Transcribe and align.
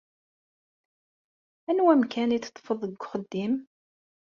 Anwa 1.69 1.91
amkan 1.95 2.35
i 2.35 2.39
teṭṭfeḍ 2.39 2.79
deg 2.87 3.01
uxeddim? 3.03 3.53